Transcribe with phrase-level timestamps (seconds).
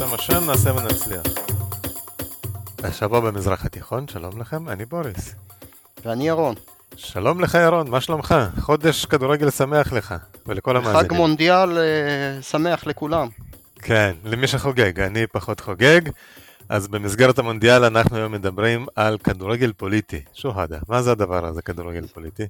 [0.00, 1.22] בשם השם נעשה ונצליח.
[2.84, 5.34] השבוע במזרח התיכון, שלום לכם, אני בוריס.
[6.04, 6.54] ואני ירון.
[6.96, 8.34] שלום לך ירון, מה שלומך?
[8.60, 10.14] חודש כדורגל שמח לך
[10.46, 11.08] ולכל המאזינים.
[11.08, 13.28] חג מונדיאל אה, שמח לכולם.
[13.76, 16.00] כן, למי שחוגג, אני פחות חוגג.
[16.68, 20.20] אז במסגרת המונדיאל אנחנו היום מדברים על כדורגל פוליטי.
[20.34, 22.46] שוהדה, מה זה הדבר הזה, כדורגל פוליטי?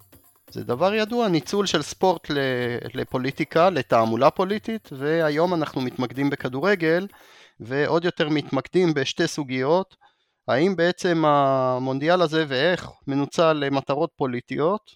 [0.51, 2.27] זה דבר ידוע, ניצול של ספורט
[2.95, 7.07] לפוליטיקה, לתעמולה פוליטית, והיום אנחנו מתמקדים בכדורגל,
[7.61, 9.97] ועוד יותר מתמקדים בשתי סוגיות,
[10.49, 14.91] האם בעצם המונדיאל הזה ואיך מנוצל למטרות פוליטיות,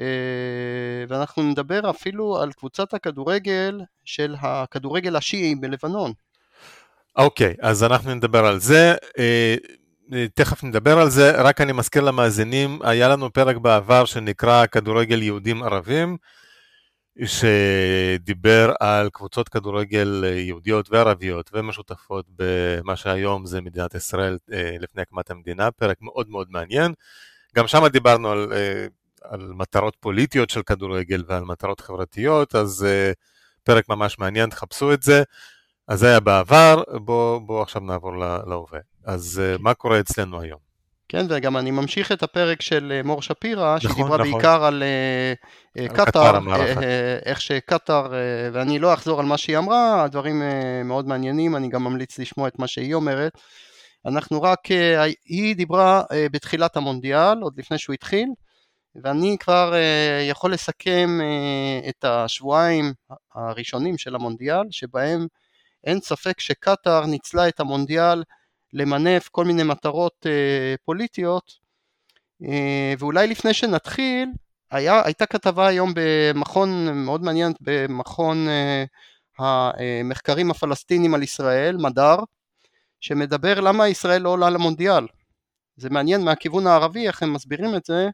[0.00, 6.12] אה, ואנחנו נדבר אפילו על קבוצת הכדורגל של הכדורגל השיעי בלבנון.
[7.16, 8.94] אוקיי, okay, אז אנחנו נדבר על זה.
[9.18, 9.56] אה,
[10.34, 15.62] תכף נדבר על זה, רק אני מזכיר למאזינים, היה לנו פרק בעבר שנקרא כדורגל יהודים
[15.62, 16.16] ערבים,
[17.24, 25.30] שדיבר על קבוצות כדורגל יהודיות וערביות ומשותפות במה שהיום זה מדינת ישראל אה, לפני הקמת
[25.30, 26.94] המדינה, פרק מאוד מאוד מעניין.
[27.56, 28.86] גם שם דיברנו על, אה,
[29.22, 33.12] על מטרות פוליטיות של כדורגל ועל מטרות חברתיות, אז אה,
[33.64, 35.22] פרק ממש מעניין, תחפשו את זה.
[35.88, 38.80] אז זה היה בעבר, בואו בוא עכשיו נעבור להווה.
[39.04, 40.71] אז מה קורה אצלנו היום?
[41.12, 44.32] כן, וגם אני ממשיך את הפרק של uh, מור שפירא, נכון, שדיברה נכון.
[44.32, 44.82] בעיקר על,
[45.76, 46.38] uh, על קטאר,
[47.24, 48.12] איך שקטאר,
[48.52, 50.42] ואני לא אחזור על מה שהיא אמרה, הדברים
[50.84, 53.32] מאוד מעניינים, אני גם ממליץ לשמוע את מה שהיא אומרת.
[54.06, 54.58] אנחנו רק,
[55.24, 56.02] היא דיברה
[56.32, 58.28] בתחילת המונדיאל, עוד לפני שהוא התחיל,
[59.04, 59.74] ואני כבר
[60.30, 61.20] יכול לסכם
[61.88, 62.92] את השבועיים
[63.34, 65.26] הראשונים של המונדיאל, שבהם
[65.84, 68.22] אין ספק שקטאר ניצלה את המונדיאל
[68.72, 71.52] למנף כל מיני מטרות אה, פוליטיות,
[72.44, 74.28] אה, ואולי לפני שנתחיל,
[74.70, 78.84] היה, הייתה כתבה היום במכון מאוד מעניינת, במכון אה,
[79.38, 82.16] המחקרים הפלסטינים על ישראל, מדר,
[83.00, 85.06] שמדבר למה ישראל לא עולה למונדיאל.
[85.76, 88.08] זה מעניין מהכיוון הערבי איך הם מסבירים את זה,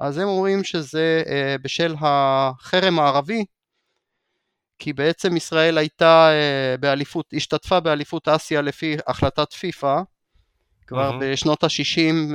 [0.00, 3.44] אז הם אומרים שזה אה, בשל החרם הערבי
[4.82, 10.02] כי בעצם ישראל הייתה אה, באליפות, השתתפה באליפות אסיה לפי החלטת פיפ"א
[10.86, 11.20] כבר mm-hmm.
[11.20, 12.34] בשנות ה-60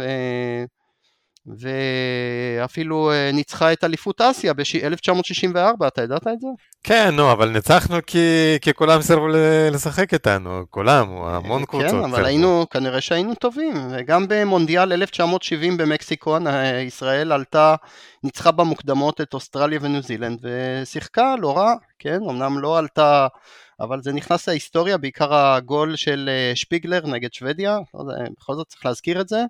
[1.47, 6.47] ואפילו אה, ניצחה את אליפות אסיה ב-1964, אתה ידעת את זה?
[6.83, 9.27] כן, נו, אבל ניצחנו כי, כי כולם סירבו
[9.71, 11.91] לשחק איתנו, כולם, המון כן, קבוצות.
[11.91, 16.37] כן, אבל היינו, כנראה שהיינו טובים, וגם במונדיאל 1970 במקסיקו,
[16.87, 17.75] ישראל עלתה,
[18.23, 23.27] ניצחה במוקדמות את אוסטרליה וניו זילנד, ושיחקה לא רע, כן, אמנם לא עלתה...
[23.79, 28.03] אבל זה נכנס להיסטוריה, בעיקר הגול של אה, שפיגלר נגד שוודיה, לא
[28.39, 29.43] בכל זאת צריך להזכיר את זה.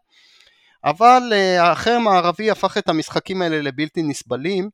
[0.89, 4.69] אבל אה, החרם הערבי הפך את המשחקים האלה לבלתי נסבלים,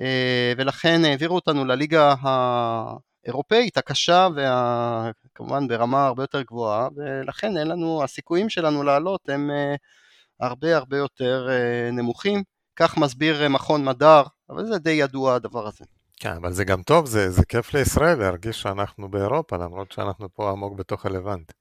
[0.00, 4.28] אה, ולכן העבירו אותנו לליגה האירופאית הקשה,
[5.26, 9.74] וכמובן ברמה הרבה יותר גבוהה, ולכן אין לנו, הסיכויים שלנו לעלות הם אה,
[10.40, 11.48] הרבה הרבה יותר
[11.92, 12.42] נמוכים.
[12.76, 15.84] כך מסביר מכון מדר, אבל זה די ידוע הדבר הזה.
[16.20, 20.50] כן, אבל זה גם טוב, זה, זה כיף לישראל להרגיש שאנחנו באירופה, למרות שאנחנו פה
[20.50, 21.52] עמוק בתוך הלבנט.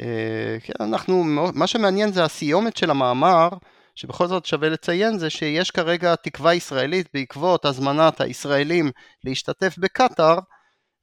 [0.00, 3.48] אה, כן, אנחנו, מה שמעניין זה הסיומת של המאמר,
[3.94, 8.90] שבכל זאת שווה לציין זה שיש כרגע תקווה ישראלית בעקבות הזמנת הישראלים
[9.24, 10.38] להשתתף בקטאר,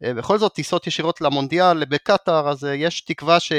[0.04, 3.52] אה, בכל זאת טיסות ישירות למונדיאל בקטאר, אז אה, יש תקווה ש...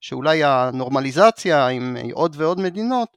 [0.00, 3.08] שאולי הנורמליזציה עם עוד ועוד מדינות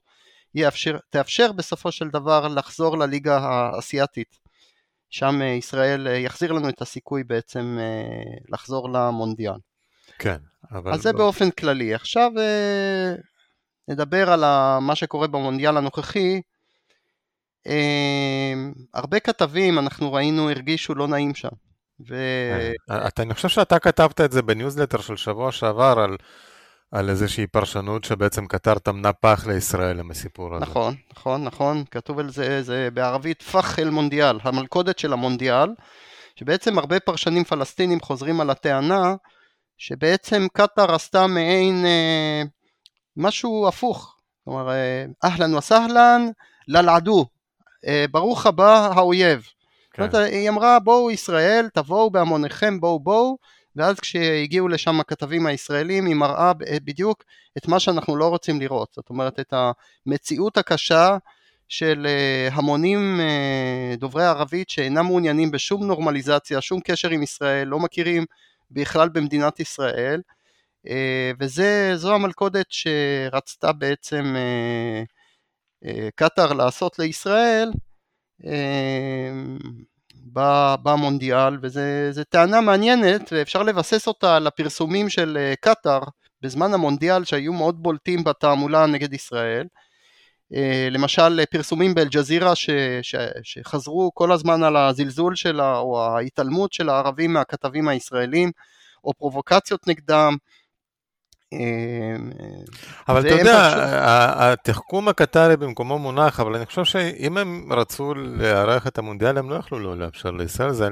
[0.54, 4.46] יאפשר, תאפשר בסופו של דבר לחזור לליגה האסייתית.
[5.10, 7.78] שם ישראל יחזיר לנו את הסיכוי בעצם
[8.48, 9.54] לחזור למונדיאל.
[10.18, 10.36] כן.
[10.72, 10.92] אבל...
[10.92, 11.16] אז זה ב...
[11.16, 11.94] באופן כללי.
[11.94, 13.14] עכשיו אה,
[13.88, 14.40] נדבר על
[14.80, 16.40] מה שקורה במונדיאל הנוכחי.
[17.66, 18.54] אה,
[18.94, 21.48] הרבה כתבים, אנחנו ראינו, הרגישו לא נעים שם.
[22.08, 22.14] ו...
[22.90, 26.16] אה, אתה, אני חושב שאתה כתבת את זה בניוזלטר של שבוע שעבר על,
[26.92, 30.64] על איזושהי פרשנות שבעצם קטר טמנה פח לישראל עם הסיפור הזה.
[30.64, 35.68] נכון, נכון, נכון, כתוב על זה, זה בערבית פח אל מונדיאל, המלכודת של המונדיאל,
[36.36, 39.14] שבעצם הרבה פרשנים פלסטינים חוזרים על הטענה
[39.78, 42.42] שבעצם קטאר עשתה מעין אה,
[43.16, 46.28] משהו הפוך, כלומר אה, אהלן וסהלן
[46.68, 47.26] ללעדו,
[47.86, 49.46] אה, ברוך הבא האויב.
[49.92, 50.02] כן.
[50.02, 53.36] אומרת, היא אמרה בואו ישראל, תבואו בהמוניכם, בואו בואו,
[53.76, 56.52] ואז כשהגיעו לשם הכתבים הישראלים היא מראה
[56.84, 57.24] בדיוק
[57.58, 59.54] את מה שאנחנו לא רוצים לראות, זאת אומרת את
[60.06, 61.16] המציאות הקשה
[61.68, 67.78] של אה, המונים אה, דוברי ערבית שאינם מעוניינים בשום נורמליזציה, שום קשר עם ישראל, לא
[67.78, 68.24] מכירים
[68.70, 70.20] בכלל במדינת ישראל,
[70.88, 75.02] אה, וזו המלכודת שרצתה בעצם אה,
[75.84, 77.70] אה, קטאר לעשות לישראל
[80.82, 86.00] במונדיאל, וזו טענה מעניינת ואפשר לבסס אותה על הפרסומים של קטאר
[86.42, 89.66] בזמן המונדיאל שהיו מאוד בולטים בתעמולה נגד ישראל.
[90.90, 92.52] למשל פרסומים באלג'זירה
[93.42, 98.50] שחזרו כל הזמן על הזלזול שלה או ההתעלמות של הערבים מהכתבים הישראלים
[99.04, 100.36] או פרובוקציות נגדם.
[103.08, 103.72] אבל אתה יודע,
[104.52, 109.54] התחכום הקטרי במקומו מונח, אבל אני חושב שאם הם רצו לארח את המונדיאל הם לא
[109.54, 110.88] יכלו לא לאפשר לישראל, זה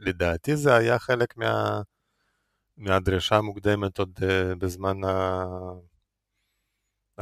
[0.00, 1.80] לדעתי זה היה חלק מה...
[2.76, 5.00] מהדרישה המוקדמת עוד אה, בזמן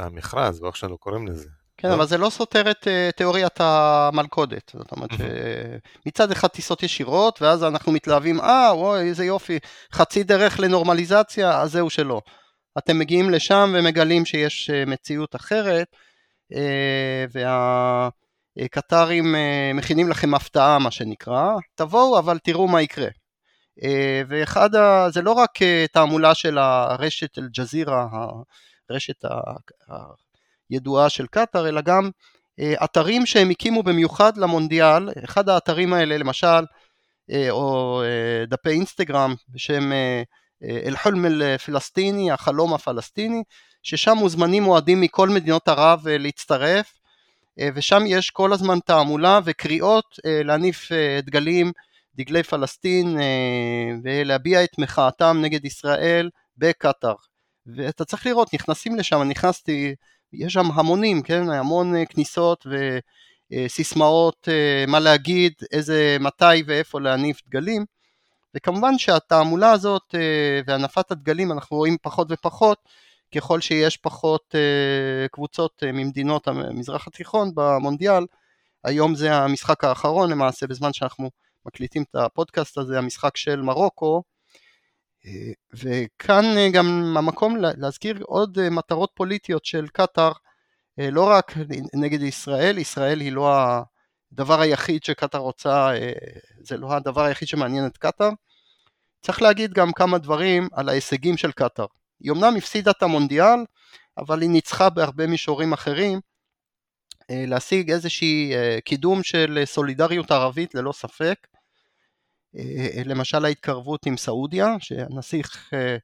[0.01, 1.49] המכרז, או איך שאנו קוראים לזה.
[1.81, 1.93] כן, לא?
[1.93, 4.71] אבל זה לא סותר את uh, תיאוריית המלכודת.
[4.75, 9.59] זאת אומרת שמצד אחד טיסות ישירות, ואז אנחנו מתלהבים, אה, וואי, איזה יופי,
[9.93, 12.21] חצי דרך לנורמליזציה, אז זהו שלא.
[12.77, 15.87] אתם מגיעים לשם ומגלים שיש uh, מציאות אחרת,
[18.57, 19.35] והקטרים
[19.73, 23.07] מכינים לכם הפתעה, מה שנקרא, תבואו, אבל תראו מה יקרה.
[24.27, 25.07] ואחד, ה...
[25.09, 25.59] זה לא רק
[25.93, 28.07] תעמולה של הרשת אל-ג'זירה,
[28.91, 29.25] הרשת
[30.69, 32.09] ידועה של קטאר, אלא גם
[32.59, 36.65] אה, אתרים שהם הקימו במיוחד למונדיאל, אחד האתרים האלה למשל,
[37.31, 39.91] אה, או אה, דפי אינסטגרם בשם
[40.63, 43.43] אל-חולם אל-פלסטיני, החלום הפלסטיני,
[43.83, 46.93] ששם מוזמנים אוהדים מכל מדינות ערב להצטרף,
[47.75, 50.89] ושם יש כל הזמן תעמולה וקריאות להניף
[51.21, 51.71] דגלים,
[52.15, 53.17] דגלי פלסטין,
[54.03, 57.15] ולהביע את מחאתם נגד ישראל בקטאר.
[57.65, 59.95] ואתה צריך לראות, נכנסים לשם, נכנסתי
[60.33, 62.67] יש שם המונים, כן, המון אה, כניסות
[63.51, 67.85] וסיסמאות אה, מה להגיד, איזה, מתי ואיפה להניף דגלים,
[68.55, 72.77] וכמובן שהתעמולה הזאת אה, והנפת הדגלים אנחנו רואים פחות ופחות.
[73.35, 74.55] ככל שיש פחות
[75.31, 78.25] קבוצות ממדינות המזרח התיכון במונדיאל,
[78.83, 81.29] היום זה המשחק האחרון למעשה בזמן שאנחנו
[81.65, 84.23] מקליטים את הפודקאסט הזה, המשחק של מרוקו,
[85.73, 90.31] וכאן אה, גם המקום להזכיר עוד אה, מטרות פוליטיות של קטאר,
[90.99, 91.53] אה, לא רק
[91.93, 93.55] נגד ישראל, ישראל היא לא
[94.31, 95.89] הדבר היחיד שקטאר רוצה,
[96.61, 98.29] זה לא הדבר היחיד שמעניין את קטאר.
[99.21, 101.85] צריך להגיד גם כמה דברים על ההישגים של קטאר.
[102.19, 103.65] היא אמנם הפסידה את המונדיאל,
[104.17, 106.19] אבל היא ניצחה בהרבה מישורים אחרים,
[107.29, 108.53] להשיג איזושהי
[108.85, 111.47] קידום של סולידריות ערבית ללא ספק.
[112.57, 115.97] אה, למשל ההתקרבות עם סעודיה, שהנסיך אה,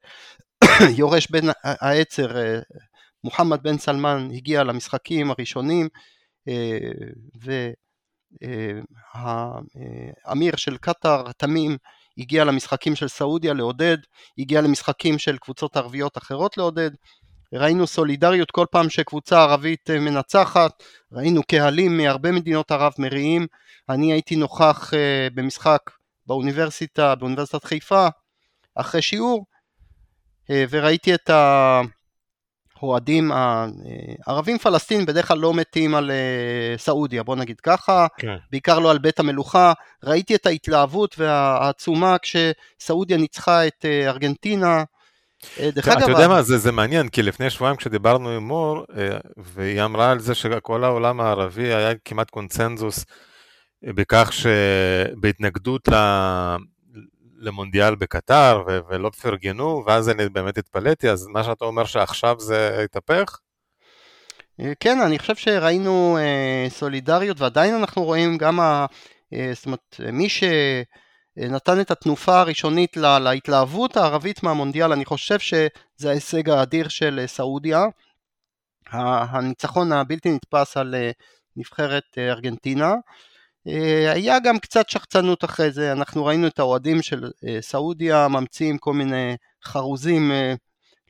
[0.97, 2.59] יורש בן העצר אה,
[3.23, 5.87] מוחמד בן סלמן הגיע למשחקים הראשונים
[9.15, 11.77] והאמיר של קטאר תמים
[12.17, 13.97] הגיע למשחקים של סעודיה לעודד,
[14.37, 16.91] הגיע למשחקים של קבוצות ערביות אחרות לעודד,
[17.53, 23.47] ראינו סולידריות כל פעם שקבוצה ערבית מנצחת, ראינו קהלים מהרבה מדינות ערב מריעים,
[23.89, 24.91] אני הייתי נוכח
[25.33, 25.81] במשחק
[26.27, 28.07] באוניברסיטה, באוניברסיטת חיפה,
[28.75, 29.45] אחרי שיעור,
[30.49, 31.29] אה, וראיתי את
[32.79, 38.35] האוהדים הערבים פלסטינים בדרך כלל לא מתים על אה, סעודיה, בוא נגיד ככה, כן.
[38.51, 44.83] בעיקר לא על בית המלוכה, ראיתי את ההתלהבות והעצומה כשסעודיה ניצחה את אה, ארגנטינה,
[45.59, 46.01] דרך אגב...
[46.01, 48.85] אתה יודע מה, זה, זה מעניין, כי לפני שבועיים כשדיברנו עם מור,
[49.37, 53.05] והיא אמרה על זה שכל העולם הערבי היה כמעט קונצנזוס
[53.83, 55.89] בכך שבהתנגדות
[57.37, 62.81] למונדיאל בקטר ו- ולא פרגנו, ואז אני באמת התפלאתי, אז מה שאתה אומר שעכשיו זה
[62.83, 63.39] התהפך?
[64.59, 68.85] אה, כן, אני חושב שראינו אה, סולידריות, ועדיין אנחנו רואים גם, ה,
[69.33, 76.09] אה, זאת אומרת, מי שנתן את התנופה הראשונית לה, להתלהבות הערבית מהמונדיאל, אני חושב שזה
[76.09, 77.85] ההישג האדיר של סעודיה.
[78.91, 80.95] הניצחון הבלתי נתפס על
[81.55, 82.89] נבחרת ארגנטינה.
[82.89, 83.36] אה,
[84.13, 88.93] היה גם קצת שחצנות אחרי זה, אנחנו ראינו את האוהדים של אה, סעודיה ממציאים כל
[88.93, 90.53] מיני חרוזים אה,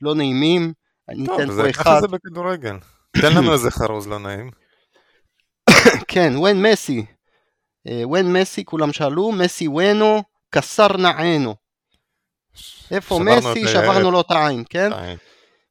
[0.02, 0.72] לא נעימים.
[1.08, 1.82] אני אתן פה אחד.
[1.82, 2.76] ככה זה בכדורגל.
[3.12, 4.50] תן לנו איזה חרוז לא נעים.
[6.08, 7.06] כן, ון מסי.
[8.12, 11.54] ון מסי, כולם שאלו, מסי ונו, קסר נענו.
[12.90, 13.68] איפה מסי?
[13.68, 14.90] שברנו לו את העין, כן?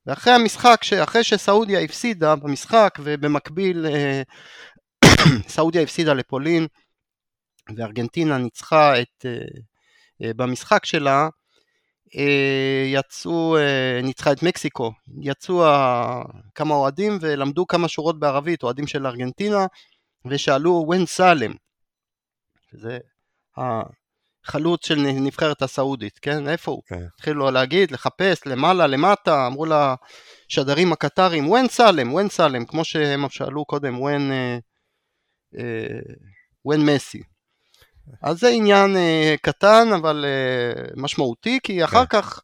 [0.06, 3.86] ואחרי המשחק, אחרי שסעודיה הפסידה במשחק ובמקביל
[5.48, 6.68] סעודיה הפסידה לפולין
[7.76, 9.32] וארגנטינה ניצחה את, אה,
[10.22, 11.30] אה, במשחק שלה,
[12.18, 13.58] אה, יצאו,
[14.04, 14.92] ניצחה את מקסיקו,
[15.22, 15.64] יצאו
[16.56, 19.66] כמה אוהדים ולמדו כמה שורות בערבית, אוהדים של ארגנטינה,
[20.26, 21.54] ושאלו ון סאלם,
[22.72, 22.98] שזה
[23.58, 26.50] החלוץ של נבחרת הסעודית, כן?
[26.50, 26.82] איפה הוא?
[26.86, 26.96] Okay.
[26.96, 27.06] כן.
[27.16, 33.66] התחילו להגיד, לחפש, למעלה, למטה, אמרו לשדרים הקטרים, ון סאלם, ון סאלם, כמו שהם שאלו
[33.66, 34.32] קודם, ון...
[36.66, 37.22] ון מסי.
[38.22, 38.96] אז זה עניין
[39.42, 40.26] קטן אבל
[40.96, 42.22] משמעותי, כי אחר כן.
[42.22, 42.42] כך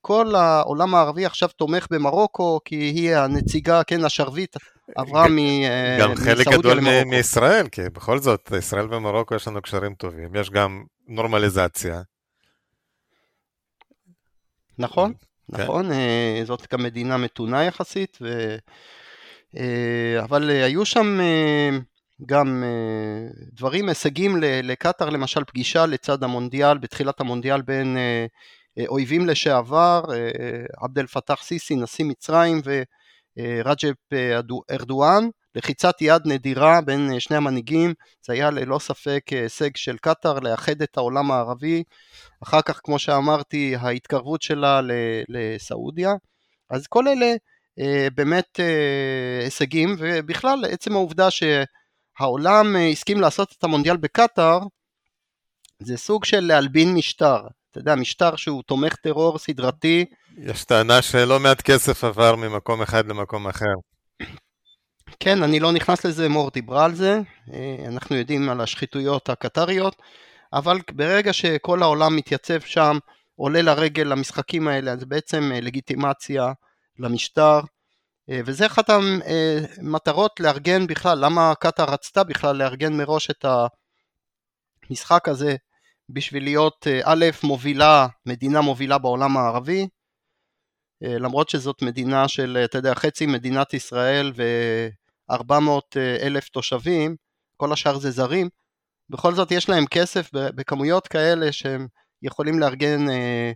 [0.00, 4.56] כל העולם הערבי עכשיו תומך במרוקו, כי היא הנציגה, כן, השרביט
[4.96, 6.20] עברה מסעודיה למרוקו.
[6.20, 10.84] גם חלק גדול מישראל, כי בכל זאת, ישראל ומרוקו יש לנו קשרים טובים, יש גם
[11.08, 12.02] נורמליזציה.
[14.78, 15.12] נכון,
[15.56, 15.62] כן.
[15.62, 18.56] נכון, אה, זאת גם מדינה מתונה יחסית, ו...
[19.56, 21.78] אה, אבל היו שם אה,
[22.26, 22.64] גם
[23.52, 27.96] דברים, הישגים לקטאר, למשל פגישה לצד המונדיאל, בתחילת המונדיאל בין
[28.88, 30.02] אויבים לשעבר,
[30.76, 32.60] עבד אל פתח סיסי, נשיא מצרים,
[33.36, 33.96] ורג'פ
[34.70, 37.94] ארדואן, לחיצת יד נדירה בין שני המנהיגים,
[38.26, 41.82] זה היה ללא ספק הישג של קטאר לאחד את העולם הערבי,
[42.42, 44.80] אחר כך כמו שאמרתי ההתקרבות שלה
[45.28, 46.12] לסעודיה,
[46.70, 47.32] אז כל אלה
[48.14, 48.60] באמת
[49.42, 51.30] הישגים, ובכלל עצם העובדה
[52.18, 54.58] שהעולם הסכים לעשות את המונדיאל בקטאר,
[55.78, 57.40] זה סוג של להלבין משטר,
[57.70, 60.04] אתה יודע, משטר שהוא תומך טרור סדרתי.
[60.38, 63.74] יש טענה שלא מעט כסף עבר ממקום אחד למקום אחר.
[65.20, 67.20] כן, אני לא נכנס לזה, מור דיברה על זה,
[67.52, 70.02] אה, אנחנו יודעים על השחיתויות הקטריות,
[70.52, 72.98] אבל ברגע שכל העולם מתייצב שם,
[73.36, 76.52] עולה לרגל למשחקים האלה, אז בעצם אה, לגיטימציה
[76.98, 77.73] למשטר, אה,
[78.28, 83.44] וזה אחת המטרות לארגן בכלל, למה קטאר רצתה בכלל לארגן מראש את
[84.90, 85.56] המשחק הזה
[86.08, 89.88] בשביל להיות אה, א', מובילה, מדינה מובילה בעולם הערבי,
[91.02, 97.16] אה, למרות שזאת מדינה של, אתה יודע, חצי מדינת ישראל ו-400 אלף תושבים,
[97.56, 98.48] כל השאר זה זרים,
[99.10, 101.86] בכל זאת יש להם כסף בכמויות כאלה שהם
[102.22, 103.52] יכולים לארגן אה,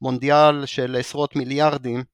[0.00, 2.04] מונדיאל של עשרות מיליארדים.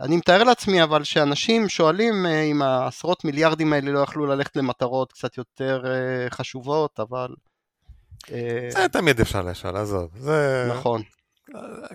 [0.00, 5.38] אני מתאר לעצמי אבל שאנשים שואלים אם העשרות מיליארדים האלה לא יכלו ללכת למטרות קצת
[5.38, 5.84] יותר
[6.30, 7.28] חשובות, אבל
[8.32, 10.10] אה, זה תמיד אפשר לשאול, עזוב.
[10.18, 10.68] זה...
[10.70, 11.02] נכון.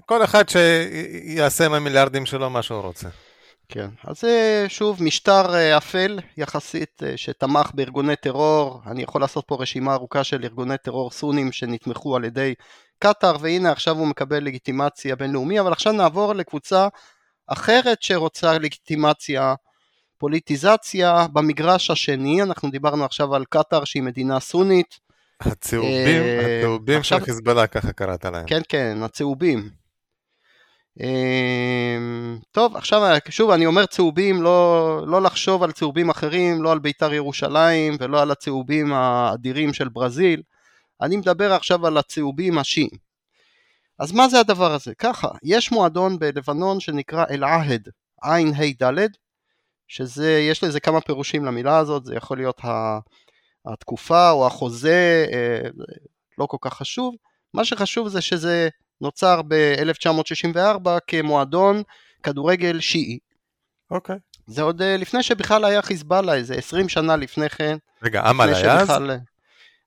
[0.05, 3.09] כל אחד שיעשה עם המיליארדים שלו מה שהוא רוצה.
[3.69, 9.43] כן, אז זה שוב משטר אה, אפל יחסית אה, שתמך בארגוני טרור, אני יכול לעשות
[9.47, 12.53] פה רשימה ארוכה של ארגוני טרור סונים שנתמכו על ידי
[12.99, 16.87] קטאר, והנה עכשיו הוא מקבל לגיטימציה בינלאומי, אבל עכשיו נעבור לקבוצה
[17.47, 19.55] אחרת שרוצה לגיטימציה,
[20.17, 24.99] פוליטיזציה במגרש השני, אנחנו דיברנו עכשיו על קטאר שהיא מדינה סונית,
[25.41, 28.45] הצהובים, אה, הצהובים של חיזבאללה, ככה קראת להם.
[28.47, 29.69] כן, כן, הצהובים.
[31.01, 31.97] אה,
[32.51, 37.13] טוב, עכשיו שוב אני אומר צהובים, לא, לא לחשוב על צהובים אחרים, לא על בית"ר
[37.13, 40.41] ירושלים ולא על הצהובים האדירים של ברזיל,
[41.01, 43.02] אני מדבר עכשיו על הצהובים השיעים.
[43.99, 44.95] אז מה זה הדבר הזה?
[44.95, 47.89] ככה, יש מועדון בלבנון שנקרא אל-עהד,
[48.23, 49.07] עין ה' ד',
[49.87, 52.99] שזה, יש לזה כמה פירושים למילה הזאת, זה יכול להיות ה...
[53.65, 55.69] התקופה או החוזה אה,
[56.37, 57.15] לא כל כך חשוב,
[57.53, 58.69] מה שחשוב זה שזה
[59.01, 61.83] נוצר ב-1964 כמועדון
[62.23, 63.19] כדורגל שיעי.
[63.91, 64.15] אוקיי.
[64.15, 64.19] Okay.
[64.47, 67.77] זה עוד אה, לפני שבכלל היה חיזבאללה, איזה 20 שנה לפני כן.
[68.03, 68.89] רגע, אמל היה אז?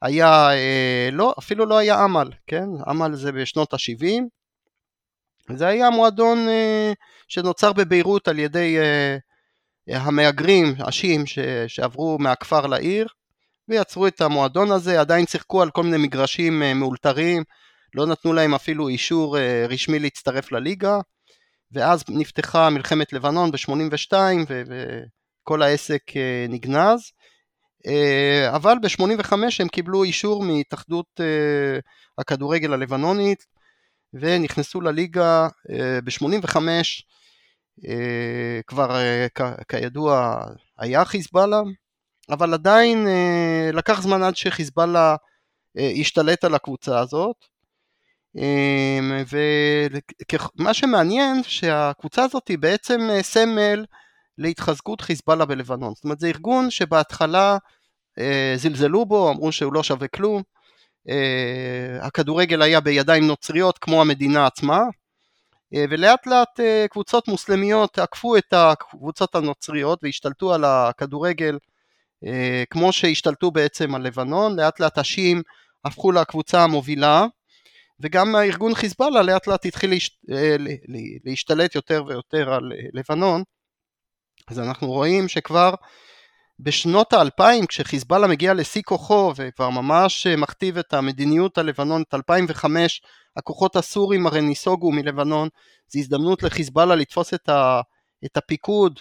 [0.03, 2.67] היה, אה, לא, אפילו לא היה אמל, כן?
[2.91, 4.23] אמל זה בשנות ה-70.
[5.57, 6.93] זה היה מועדון אה,
[7.29, 9.17] שנוצר בביירות על ידי אה,
[9.89, 11.25] המהגרים השיעים
[11.67, 13.07] שעברו מהכפר לעיר,
[13.69, 17.43] ויצרו את המועדון הזה, עדיין שיחקו על כל מיני מגרשים אה, מאולתרים,
[17.95, 20.99] לא נתנו להם אפילו אישור אה, רשמי להצטרף לליגה,
[21.73, 24.13] ואז נפתחה מלחמת לבנון ב-82
[24.49, 27.13] וכל העסק אה, נגנז,
[28.55, 31.21] אבל ב-85 הם קיבלו אישור מהתאחדות
[32.19, 33.47] הכדורגל הלבנונית
[34.15, 35.49] ונכנסו לליגה
[36.05, 36.57] ב-85
[38.67, 38.97] כבר
[39.69, 40.41] כידוע
[40.79, 41.61] היה חיזבאללה
[42.31, 45.17] אבל עדיין אה, לקח זמן עד שחיזבאללה
[45.79, 47.37] אה, השתלט על הקבוצה הזאת.
[48.39, 48.99] אה,
[50.59, 53.85] ומה שמעניין שהקבוצה הזאת היא בעצם סמל
[54.39, 55.95] להתחזקות חיזבאללה בלבנון.
[55.95, 57.59] זאת אומרת זה ארגון שבהתחלה
[58.57, 60.43] זלזלו בו, אמרו שהוא לא שווה כלום.
[62.01, 64.81] הכדורגל היה בידיים נוצריות כמו המדינה עצמה,
[65.73, 71.59] ולאט לאט קבוצות מוסלמיות עקפו את הקבוצות הנוצריות והשתלטו על הכדורגל
[72.25, 75.43] אה, כמו שהשתלטו בעצם על לבנון, לאט לאט השיעים
[75.85, 77.27] הפכו לקבוצה המובילה,
[78.01, 79.93] וגם הארגון חיזבאללה לאט לאט התחיל
[80.33, 80.57] אה,
[81.25, 83.43] להשתלט יותר ויותר על אה, לבנון,
[84.49, 85.75] אז אנחנו רואים שכבר
[86.61, 93.01] בשנות האלפיים כשחיזבאללה מגיע לשיא כוחו וכבר ממש מכתיב את המדיניות הלבנונית 2005
[93.37, 95.49] הכוחות הסורים הרי ניסוגו מלבנון
[95.89, 97.81] זו הזדמנות לחיזבאללה לתפוס את, ה,
[98.25, 99.01] את הפיקוד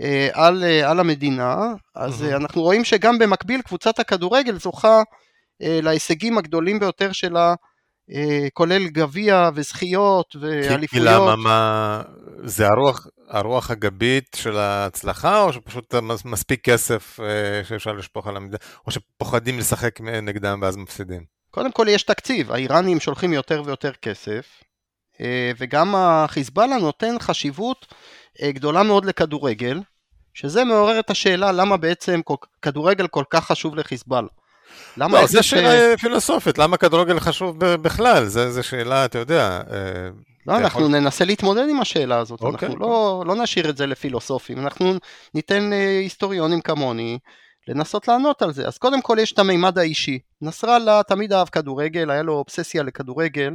[0.00, 1.56] אה, על, אה, על המדינה,
[1.94, 2.36] אז mm-hmm.
[2.36, 5.02] אנחנו רואים שגם במקביל קבוצת הכדורגל זוכה
[5.60, 7.54] להישגים הגדולים ביותר שלה,
[8.52, 10.90] כולל גביע וזכיות ואליפויות.
[10.90, 12.02] כי למה, מה,
[12.44, 15.94] זה הרוח, הרוח הגבית של ההצלחה, או שפשוט
[16.24, 17.18] מספיק כסף
[17.68, 18.56] שאפשר לשפוך על המדינה,
[18.86, 21.24] או שפוחדים לשחק נגדם ואז מפסידים?
[21.50, 24.62] קודם כל יש תקציב, האיראנים שולחים יותר ויותר כסף,
[25.58, 27.94] וגם החיזבאללה נותן חשיבות
[28.44, 29.80] גדולה מאוד לכדורגל,
[30.34, 32.20] שזה מעורר את השאלה למה בעצם
[32.62, 34.28] כדורגל כל כך חשוב לחיזבאללה.
[34.96, 35.96] למה לא, זו שאלה.
[35.98, 38.26] פילוסופית, למה כדורגל חשוב בכלל?
[38.26, 39.60] זו שאלה, אתה יודע...
[39.72, 40.08] אה,
[40.46, 41.00] לא, אנחנו יכול...
[41.00, 44.94] ננסה להתמודד עם השאלה הזאת, אוקיי, אנחנו לא, לא נשאיר את זה לפילוסופים, אנחנו
[45.34, 47.18] ניתן אה, היסטוריונים כמוני
[47.68, 48.66] לנסות לענות על זה.
[48.66, 50.18] אז קודם כל יש את המימד האישי.
[50.42, 53.54] נסראללה תמיד אהב כדורגל, היה לו אובססיה לכדורגל,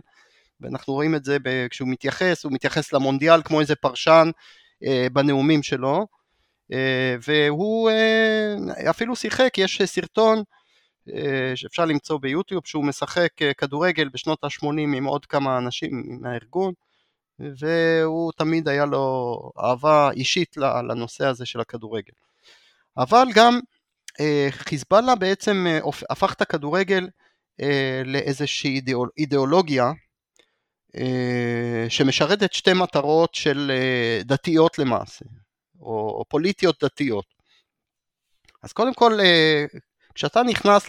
[0.62, 1.38] ואנחנו רואים את זה
[1.70, 4.30] כשהוא מתייחס, הוא מתייחס למונדיאל כמו איזה פרשן
[4.86, 6.08] אה, בנאומים שלו,
[6.74, 10.44] אה, והוא אה, אפילו שיחק, יש סרטון
[11.56, 16.74] שאפשר למצוא ביוטיוב שהוא משחק כדורגל בשנות ה-80 עם עוד כמה אנשים מהארגון
[17.40, 22.14] והוא תמיד היה לו אהבה אישית לנושא הזה של הכדורגל.
[22.98, 23.60] אבל גם
[24.50, 25.66] חיזבאללה בעצם
[26.10, 27.08] הפך את הכדורגל
[28.06, 28.82] לאיזושהי
[29.18, 29.92] אידיאולוגיה
[31.90, 33.72] שמשרתת שתי מטרות של
[34.26, 35.26] דתיות למעשה.
[35.82, 37.26] או, פוליטיות דתיות.
[38.64, 39.66] אז קודם כל, אה,
[40.16, 40.86] כשאתה נכנס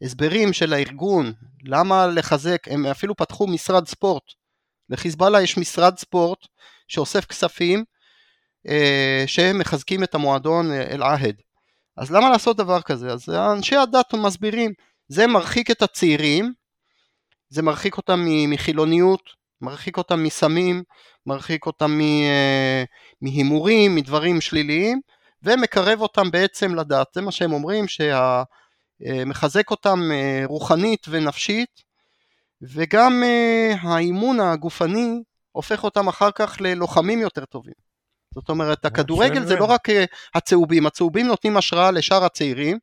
[0.00, 1.32] להסברים של הארגון,
[1.64, 4.22] למה לחזק, הם אפילו פתחו משרד ספורט.
[4.90, 6.38] לחיזבאללה יש משרד ספורט
[6.88, 7.84] שאוסף כספים
[8.68, 11.36] אה, שהם מחזקים את המועדון אה, אל-עהד.
[11.96, 13.08] אז למה לעשות דבר כזה?
[13.08, 14.72] אז אנשי הדת מסבירים,
[15.08, 16.52] זה מרחיק את הצעירים,
[17.48, 19.22] זה מרחיק אותם מחילוניות,
[19.60, 20.82] מרחיק אותם מסמים,
[21.26, 22.84] מרחיק אותם אה,
[23.22, 25.00] מהימורים, מדברים שליליים,
[25.42, 27.06] ומקרב אותם בעצם לדת.
[27.14, 31.82] זה מה שהם אומרים, שמחזק אה, אותם אה, רוחנית ונפשית,
[32.62, 33.22] וגם
[33.82, 35.22] האימון הגופני
[35.52, 37.74] הופך אותם אחר כך ללוחמים יותר טובים.
[38.34, 39.88] זאת אומרת, הכדורגל זה לא רק
[40.34, 42.78] הצהובים, הצהובים נותנים השראה לשאר הצעירים,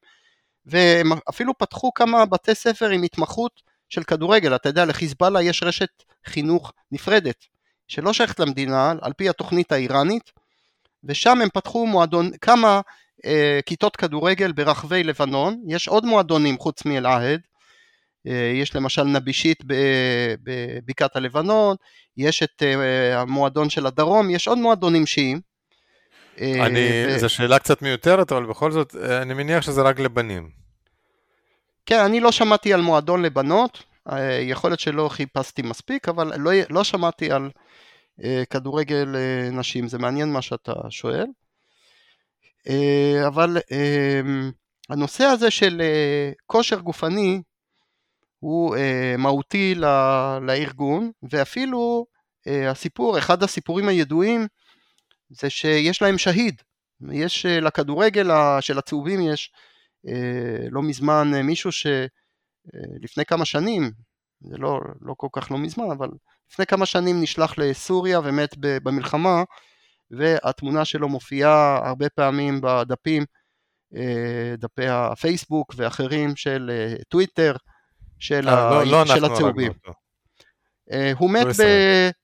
[0.66, 5.90] ואפילו פתחו כמה בתי ספר עם התמחות של כדורגל, אתה יודע, לחיזבאללה יש רשת
[6.26, 7.46] חינוך נפרדת,
[7.88, 10.32] שלא שייכת למדינה, על פי התוכנית האיראנית,
[11.04, 12.82] ושם הם פתחו מועדון, כמה
[13.26, 17.40] אה, כיתות כדורגל ברחבי לבנון, יש עוד מועדונים חוץ מאל-עהד,
[18.28, 19.64] אה, יש למשל נבישית
[20.44, 21.76] בבקעת הלבנון,
[22.18, 25.42] יש את אה, המועדון של הדרום, יש עוד מועדונים שיעים.
[26.42, 27.20] אה, אני, ו...
[27.20, 30.50] זו שאלה קצת מיותרת, אבל בכל זאת, אה, אני מניח שזה רק לבנים.
[31.86, 36.52] כן, אני לא שמעתי על מועדון לבנות, אה, יכול להיות שלא חיפשתי מספיק, אבל לא,
[36.70, 37.50] לא שמעתי על
[38.50, 41.26] כדורגל אה, נשים, זה מעניין מה שאתה שואל.
[43.28, 43.58] אבל
[44.90, 45.82] הנושא הזה של
[46.46, 47.42] כושר גופני
[48.40, 48.76] הוא
[49.18, 49.76] מהותי
[50.42, 52.06] לארגון, ואפילו
[52.46, 54.48] הסיפור, אחד הסיפורים הידועים
[55.30, 56.62] זה שיש להם שהיד.
[57.12, 58.28] יש לכדורגל
[58.62, 59.52] של הצהובים יש
[60.08, 63.92] אה, לא מזמן אה, מישהו שלפני אה, כמה שנים,
[64.42, 66.10] זה לא, לא כל כך לא מזמן, אבל
[66.52, 69.44] לפני כמה שנים נשלח לסוריה ומת במלחמה,
[70.12, 73.26] והתמונה שלו מופיעה הרבה פעמים בדפים,
[74.58, 76.72] דפי הפייסבוק ואחרים של
[77.10, 77.56] טוויטר,
[78.20, 78.70] של, ה...
[78.70, 79.72] לא, לא של הצהובים.
[81.18, 81.64] הוא מת ב...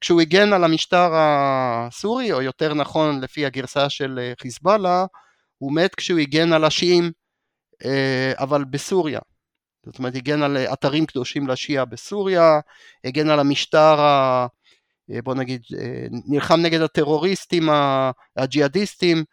[0.02, 5.06] כשהוא הגן על המשטר הסורי, או יותר נכון לפי הגרסה של חיזבאללה,
[5.58, 7.12] הוא מת כשהוא הגן על השיעים
[7.86, 9.20] אה, אבל בסוריה.
[9.86, 12.60] זאת אומרת, הגן על אתרים קדושים לשיעה בסוריה,
[13.04, 14.48] הגן על המשטר, ה...
[15.12, 17.70] אה, בוא נגיד, אה, נלחם נגד הטרוריסטים
[18.38, 19.24] הג'יהאדיסטים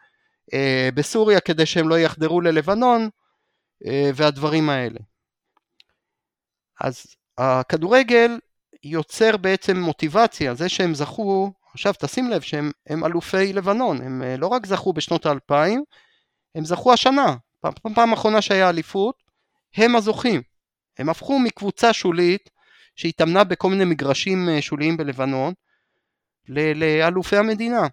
[0.93, 3.09] בסוריה כדי שהם לא יחדרו ללבנון
[4.15, 4.99] והדברים האלה.
[6.81, 7.05] אז
[7.37, 8.31] הכדורגל
[8.83, 12.71] יוצר בעצם מוטיבציה, זה שהם זכו, עכשיו תשים לב שהם
[13.05, 15.83] אלופי לבנון, הם לא רק זכו בשנות האלפיים,
[16.55, 19.15] הם זכו השנה, פעם, פעם אחרונה שהיה אליפות,
[19.75, 20.41] הם הזוכים.
[20.97, 22.49] הם הפכו מקבוצה שולית
[22.95, 25.53] שהתאמנה בכל מיני מגרשים אה, שוליים בלבנון
[26.47, 27.87] לאלופי המדינה.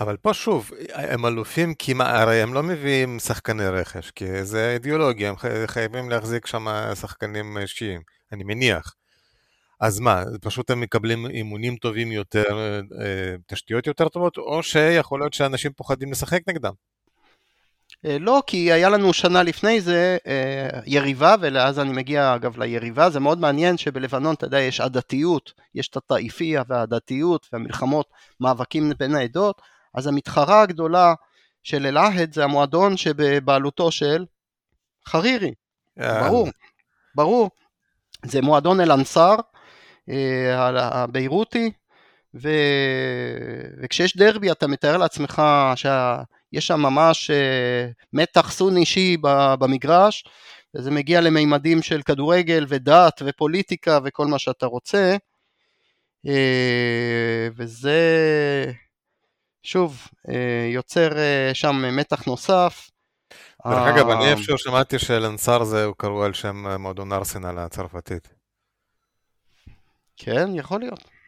[0.00, 4.72] אבל פה שוב, הם אלופים כי מה, הרי הם לא מביאים שחקני רכש, כי זה
[4.72, 6.66] אידיאולוגיה, הם חייבים להחזיק שם
[7.00, 8.00] שחקנים שיעים,
[8.32, 8.94] אני מניח.
[9.80, 12.58] אז מה, פשוט הם מקבלים אימונים טובים יותר,
[13.00, 16.72] אה, תשתיות יותר טובות, או שיכול להיות שאנשים פוחדים לשחק נגדם.
[18.06, 23.10] אה, לא, כי היה לנו שנה לפני זה אה, יריבה, ואז אני מגיע אגב ליריבה,
[23.10, 28.06] זה מאוד מעניין שבלבנון, אתה יודע, יש עדתיות, יש את הטאיפיה והעדתיות והמלחמות,
[28.40, 29.62] מאבקים בין העדות,
[29.94, 31.14] אז המתחרה הגדולה
[31.62, 34.24] של אל-עהד זה המועדון שבבעלותו של
[35.08, 35.54] חרירי,
[35.96, 36.48] ברור.
[37.14, 37.50] ברור.
[38.24, 39.34] זה מועדון אל-אנסאר,
[40.76, 41.70] הביירותי,
[42.42, 42.48] ו...
[43.82, 45.42] וכשיש דרבי אתה מתאר לעצמך
[46.54, 47.30] שיש שם ממש
[48.12, 49.16] מתח סון אישי
[49.58, 50.24] במגרש,
[50.74, 55.16] וזה מגיע למימדים של כדורגל ודת ופוליטיקה וכל מה שאתה רוצה,
[57.56, 58.00] וזה
[59.62, 60.06] שוב
[60.72, 61.10] יוצר
[61.52, 62.90] שם מתח נוסף.
[63.66, 68.28] דרך אגב, אני איפשהו שמעתי שלנסר זה, הוא קראו על שם מועדון ארסנל הצרפתית.
[70.16, 71.19] כן, יכול להיות.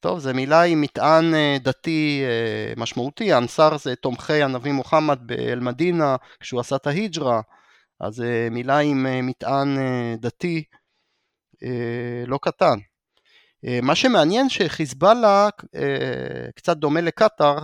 [0.00, 2.22] טוב, זו מילה עם מטען דתי
[2.76, 7.40] משמעותי, אנסר זה תומכי הנביא מוחמד באל-מדינה כשהוא עשה את ההיג'רה,
[8.00, 9.76] אז מילה עם מטען
[10.20, 10.64] דתי
[12.26, 12.78] לא קטן.
[13.82, 15.48] מה שמעניין שחיזבאללה,
[16.54, 17.58] קצת דומה לקטאר,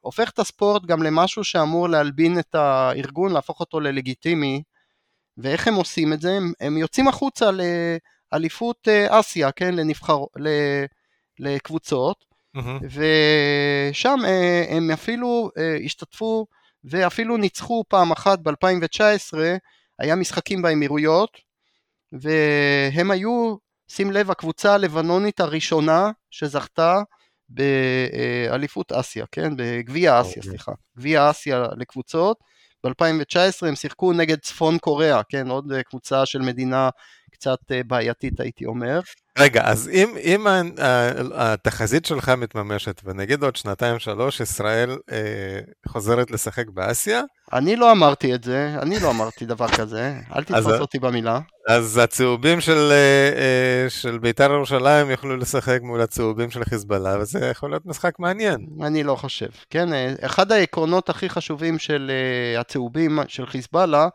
[0.00, 4.62] הופך את הספורט גם למשהו שאמור להלבין את הארגון, להפוך אותו ללגיטימי,
[5.36, 6.36] ואיך הם עושים את זה?
[6.36, 7.50] הם, הם יוצאים החוצה
[8.32, 9.74] לאליפות אסיה, כן?
[9.74, 10.18] לנבחר...
[11.38, 12.24] לקבוצות,
[12.56, 12.84] mm-hmm.
[13.90, 14.18] ושם
[14.68, 15.50] הם אפילו
[15.84, 16.46] השתתפו
[16.84, 19.38] ואפילו ניצחו פעם אחת ב-2019,
[19.98, 21.38] היה משחקים באמירויות,
[22.12, 23.56] והם היו,
[23.88, 27.02] שים לב, הקבוצה הלבנונית הראשונה שזכתה
[27.48, 29.52] באליפות אסיה, כן?
[29.56, 30.36] בגביע אסיה, okay.
[30.36, 30.50] אוקיי.
[30.50, 30.72] סליחה.
[30.98, 32.38] גביע אסיה לקבוצות.
[32.86, 35.48] ב-2019 הם שיחקו נגד צפון קוריאה, כן?
[35.48, 36.90] עוד קבוצה של מדינה
[37.38, 39.00] קצת בעייתית הייתי אומר.
[39.38, 40.46] רגע, אז אם, אם
[41.34, 47.22] התחזית שלך מתממשת, ונגיד עוד שנתיים שלוש, ישראל אה, חוזרת לשחק באסיה?
[47.52, 51.40] אני לא אמרתי את זה, אני לא אמרתי דבר כזה, אל תתפוס אותי במילה.
[51.68, 57.46] אז הצהובים של, אה, אה, של בית"ר ירושלים יוכלו לשחק מול הצהובים של חיזבאללה, וזה
[57.46, 58.66] יכול להיות משחק מעניין.
[58.82, 64.08] אני לא חושב, כן, אה, אחד העקרונות הכי חשובים של אה, הצהובים של חיזבאללה, אה,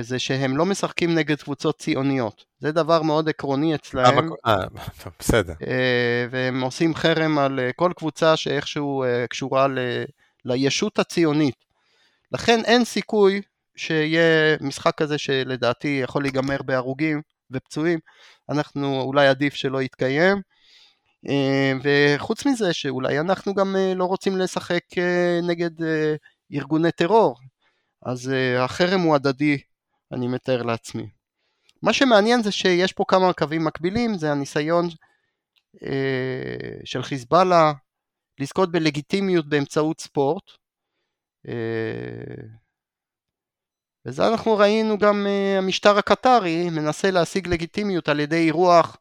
[0.00, 2.44] זה שהם לא משחקים נגד קבוצות ציוניות.
[2.58, 4.30] זה דבר מאוד עקרוני אצלהם.
[4.46, 4.56] אה,
[5.20, 5.54] בסדר.
[5.66, 9.78] אה, והם עושים חרם על כל קבוצה שאיכשהו קשורה ל...
[10.44, 11.54] לישות הציונית.
[12.32, 13.40] לכן אין סיכוי
[13.76, 17.98] שיהיה משחק כזה שלדעתי יכול להיגמר בהרוגים ופצועים,
[18.48, 20.40] אנחנו אולי עדיף שלא יתקיים.
[21.82, 24.82] וחוץ מזה שאולי אנחנו גם לא רוצים לשחק
[25.42, 25.70] נגד
[26.54, 27.36] ארגוני טרור,
[28.02, 29.58] אז uh, החרם הוא הדדי,
[30.12, 31.08] אני מתאר לעצמי.
[31.82, 34.88] מה שמעניין זה שיש פה כמה קווים מקבילים, זה הניסיון
[35.76, 35.80] uh,
[36.84, 37.72] של חיזבאללה
[38.38, 40.50] לזכות בלגיטימיות באמצעות ספורט.
[41.46, 41.50] Uh,
[44.06, 48.96] וזה אנחנו ראינו גם uh, המשטר הקטרי מנסה להשיג לגיטימיות על ידי אירוח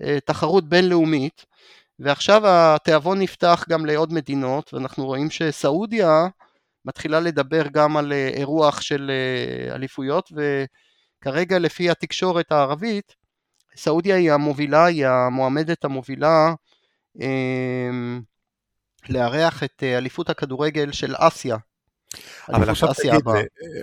[0.00, 1.44] uh, תחרות בינלאומית
[1.98, 6.28] ועכשיו התיאבון נפתח גם לעוד מדינות ואנחנו רואים שסעודיה
[6.84, 13.14] מתחילה לדבר גם על אה, אירוח של אה, אליפויות וכרגע לפי התקשורת הערבית
[13.76, 16.54] סעודיה היא המובילה, היא המועמדת המובילה
[17.20, 18.20] אמ,
[19.08, 21.56] לארח את אה, אליפות הכדורגל של אסיה.
[22.48, 23.32] אבל עכשיו תגיד, הבא.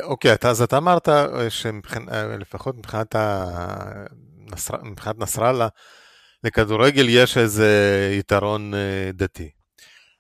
[0.04, 1.10] אוקיי, אתה, אז אתה אמרת
[1.50, 5.68] שלפחות מבחינת, הנסר, מבחינת נסראללה,
[6.44, 8.74] לכדורגל יש איזה יתרון
[9.14, 9.50] דתי.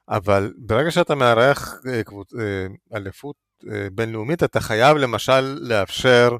[0.10, 2.02] אבל ברגע שאתה מארח אה,
[2.40, 3.36] אה, אליפות
[3.72, 6.38] אה, בינלאומית, אתה חייב למשל לאפשר,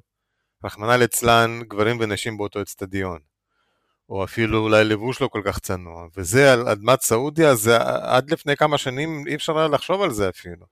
[0.64, 3.20] רחמנא ליצלן, גברים ונשים באותו אצטדיון.
[4.10, 8.56] או אפילו אולי לבוש לא כל כך צנוע, וזה על אדמת סעודיה, זה עד לפני
[8.56, 10.66] כמה שנים אי אפשר היה לחשוב על זה אפילו.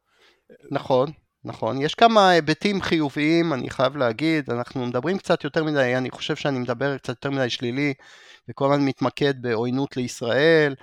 [0.71, 1.11] נכון,
[1.43, 1.81] נכון.
[1.81, 6.59] יש כמה היבטים חיוביים, אני חייב להגיד, אנחנו מדברים קצת יותר מדי, אני חושב שאני
[6.59, 7.93] מדבר קצת יותר מדי שלילי,
[8.49, 10.75] וכל הזמן מתמקד בעוינות לישראל,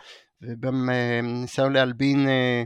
[0.43, 2.63] וגם אה, להלבין אה,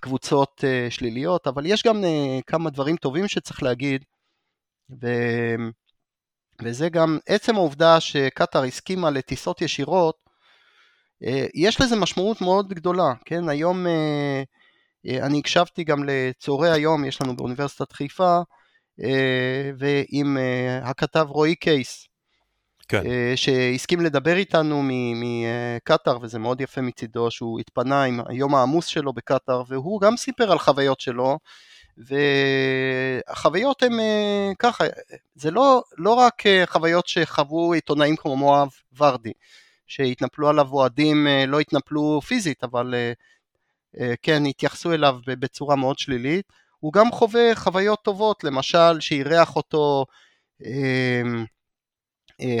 [0.00, 2.04] קבוצות אה, שליליות, אבל יש גם
[2.46, 4.04] כמה דברים טובים שצריך להגיד,
[5.02, 5.06] ו...
[6.62, 10.16] וזה גם עצם העובדה שקטאר הסכימה לטיסות ישירות,
[11.54, 13.86] יש לזה משמעות מאוד גדולה, כן, היום
[15.06, 18.38] אני הקשבתי גם לצהרי היום, יש לנו באוניברסיטת חיפה,
[19.78, 20.36] ועם
[20.82, 22.08] הכתב רועי קייס,
[22.88, 23.06] כן.
[23.06, 29.12] אה, שהסכים לדבר איתנו מקטאר, וזה מאוד יפה מצידו שהוא התפנה עם היום העמוס שלו
[29.12, 31.38] בקטאר, והוא גם סיפר על חוויות שלו,
[31.98, 34.84] והחוויות הן אה, ככה,
[35.34, 38.68] זה לא, לא רק אה, חוויות שחוו עיתונאים כמו מואב
[38.98, 39.32] ורדי,
[39.86, 42.94] שהתנפלו עליו אוהדים, לא התנפלו פיזית, אבל
[44.22, 50.06] כן, התייחסו אליו בצורה מאוד שלילית, הוא גם חווה חוויות טובות, למשל שאירח אותו
[50.64, 51.22] אה,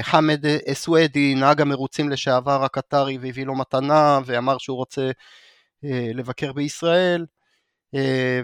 [0.02, 5.10] חמד אסוודי, נהג המרוצים לשעבר הקטרי והביא לו מתנה ואמר שהוא רוצה
[5.84, 7.26] אה, לבקר בישראל.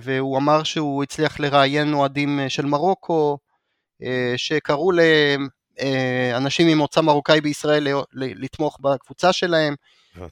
[0.02, 3.38] והוא אמר שהוא הצליח לראיין אוהדים של מרוקו,
[4.36, 9.74] שקראו לאנשים ממוצא מרוקאי בישראל לתמוך בקבוצה שלהם,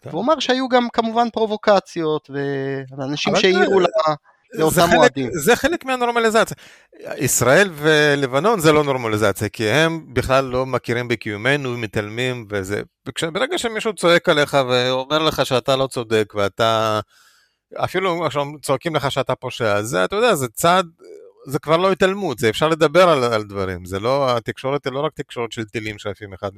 [0.04, 2.30] והוא אמר שהיו גם כמובן פרובוקציות,
[2.96, 3.80] ואנשים שהעירו
[4.54, 5.30] לאותם אוהדים.
[5.32, 6.56] זה חלק מהנורמליזציה.
[7.16, 12.82] ישראל ולבנון זה לא נורמליזציה, כי הם בכלל לא מכירים בקיומנו, מתעלמים וזה.
[13.32, 17.00] ברגע שמישהו צועק עליך ואומר לך שאתה לא צודק ואתה...
[17.76, 18.28] אפילו
[18.62, 20.86] צועקים לך שאתה פושע, זה, אתה יודע, זה צעד,
[21.46, 25.00] זה כבר לא התעלמות, זה אפשר לדבר על, על דברים, זה לא, התקשורת היא לא
[25.00, 26.50] רק תקשורת של טילים שעפים אחד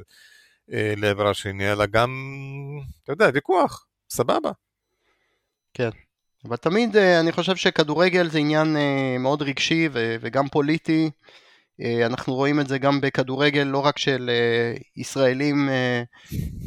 [0.72, 2.10] אה, לעבר השני, אלא גם,
[3.02, 4.50] אתה יודע, ויכוח, סבבה.
[5.74, 5.90] כן,
[6.44, 11.10] אבל תמיד אה, אני חושב שכדורגל זה עניין אה, מאוד רגשי וגם פוליטי.
[11.82, 14.30] אה, אנחנו רואים את זה גם בכדורגל לא רק של
[14.96, 15.68] ישראלים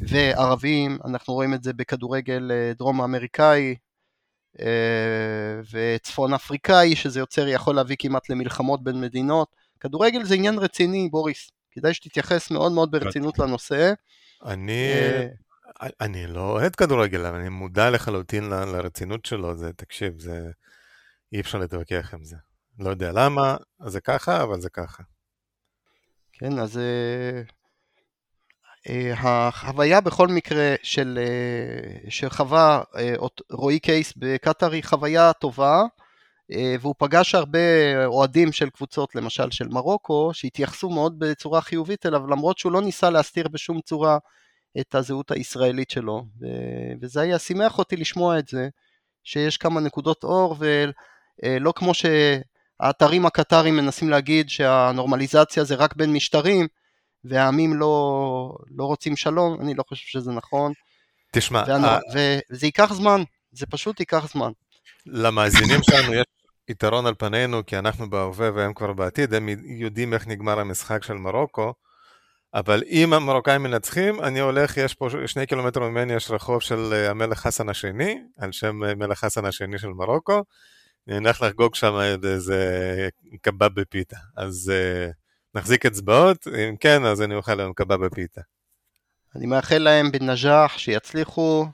[0.07, 3.75] וערבים, אנחנו רואים את זה בכדורגל דרום אמריקאי
[5.71, 9.47] וצפון אפריקאי, שזה יוצר, יכול להביא כמעט למלחמות בין מדינות.
[9.79, 11.51] כדורגל זה עניין רציני, בוריס.
[11.71, 13.93] כדאי שתתייחס מאוד מאוד ברצינות לנושא.
[14.45, 14.91] אני,
[15.81, 20.51] אני לא אוהד כדורגל, אבל אני מודע לחלוטין ל, לרצינות שלו, זה, תקשיב, זה...
[21.33, 22.35] אי אפשר להתווכח עם זה.
[22.79, 23.57] לא יודע למה,
[23.87, 25.03] זה ככה, אבל זה ככה.
[26.33, 27.41] כן, אז אה,
[28.89, 33.13] אה, החוויה בכל מקרה של, אה, שחווה אה,
[33.51, 35.83] רועי קייס בקטאר היא חוויה טובה,
[36.51, 37.59] אה, והוא פגש הרבה
[38.05, 43.09] אוהדים של קבוצות, למשל של מרוקו, שהתייחסו מאוד בצורה חיובית אליו, למרות שהוא לא ניסה
[43.09, 44.17] להסתיר בשום צורה
[44.79, 46.25] את הזהות הישראלית שלו,
[47.01, 48.69] וזה היה שימח אותי לשמוע את זה,
[49.23, 56.67] שיש כמה נקודות אור, ולא כמו שהאתרים הקטרים מנסים להגיד שהנורמליזציה זה רק בין משטרים,
[57.23, 60.73] והעמים לא, לא רוצים שלום, אני לא חושב שזה נכון.
[61.31, 61.99] תשמע, ואני, ה...
[62.13, 64.51] וזה ייקח זמן, זה פשוט ייקח זמן.
[65.05, 66.25] למאזינים שלנו יש
[66.69, 71.13] יתרון על פנינו, כי אנחנו בהווה והם כבר בעתיד, הם יודעים איך נגמר המשחק של
[71.13, 71.73] מרוקו,
[72.53, 77.09] אבל אם המרוקאים מנצחים, אני הולך, יש פה שני קילומטר ממני, יש רחוב של אה,
[77.09, 80.43] המלך חסן השני, על שם אה, מלך חסן השני של מרוקו,
[81.07, 83.09] אני הולך לחגוג שם איזה
[83.41, 84.17] קבב בפיתה.
[84.37, 85.13] אז uh,
[85.55, 88.41] נחזיק אצבעות, אם כן, אז אני אוכל להם קבב בפיתה.
[89.35, 91.65] אני מאחל להם בנג'אח, שיצליחו.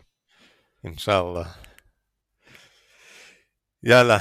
[0.84, 1.44] אינשאללה.
[3.84, 4.18] יאללה.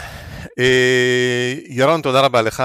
[1.69, 2.63] ירון, תודה רבה לך.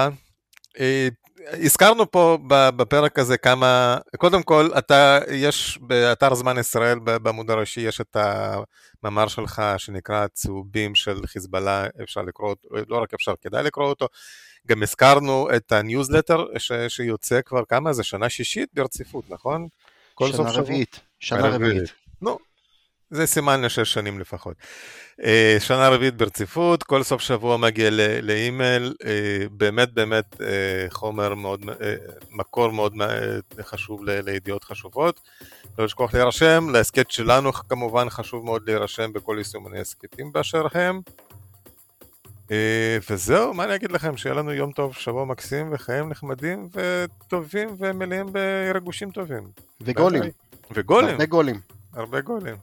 [1.52, 8.00] הזכרנו פה בפרק הזה כמה, קודם כל, אתה, יש באתר זמן ישראל בעמוד הראשי, יש
[8.00, 8.16] את
[9.02, 14.08] המאמר שלך שנקרא צהובים של חיזבאללה, אפשר לקרוא אותו, לא רק אפשר, כדאי לקרוא אותו.
[14.66, 19.68] גם הזכרנו את הניוזלטר ש, שיוצא כבר כמה, זה שנה שישית ברציפות, נכון?
[20.20, 21.92] שנה רביעית, שנה רביעית.
[22.22, 22.38] נו,
[23.10, 24.56] זה סימן לשש שנים לפחות.
[25.24, 27.90] אה, שנה רביעית ברציפות, כל סוף שבוע מגיע
[28.22, 31.64] לאימייל, אה, באמת באמת אה, חומר מאוד,
[32.30, 32.94] מקור מאוד
[33.60, 35.20] חשוב לידיעות חשובות.
[35.78, 41.00] לא לשכוח להירשם, להסכת שלנו כמובן חשוב מאוד להירשם בכל יישומני הסכתים באשר הם.
[43.10, 48.26] וזהו, מה אני אגיד לכם, שיהיה לנו יום טוב, שבוע מקסים וחיים נחמדים וטובים ומלאים
[48.32, 49.42] ברגושים טובים.
[49.80, 50.22] וגולים.
[50.70, 51.10] וגולים.
[51.10, 51.60] הרבה גולים.
[51.92, 52.56] הרבה גולים.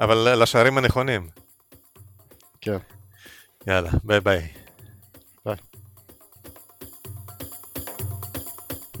[0.00, 1.28] אבל לשערים הנכונים.
[2.60, 2.78] כן.
[3.66, 4.48] יאללה, ביי ביי.
[5.46, 5.56] ביי.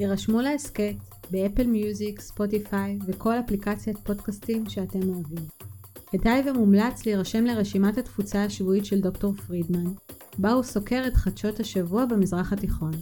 [0.00, 0.94] הירשמו להסכת
[1.30, 5.46] באפל מיוזיק, ספוטיפיי וכל אפליקציית פודקאסטים שאתם אוהבים.
[6.12, 9.84] כדאי ומומלץ להירשם לרשימת התפוצה השבועית של דוקטור פרידמן,
[10.38, 12.92] בה הוא סוקר את חדשות השבוע במזרח התיכון.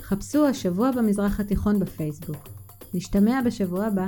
[0.00, 2.48] חפשו השבוע במזרח התיכון בפייסבוק.
[2.94, 4.06] נשתמע בשבוע הבא.